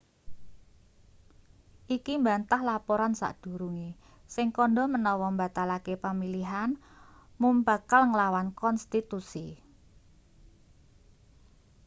iki 1.95 2.13
mbantah 2.21 2.61
laporan 2.69 3.13
sadurunge 3.21 3.89
sing 4.33 4.47
kandha 4.57 4.83
menawa 4.93 5.27
mbatalake 5.35 5.93
pamilihan 6.03 6.69
mum 7.41 7.55
bakal 7.67 8.01
nglawan 8.09 8.47
konstitusi 8.61 9.47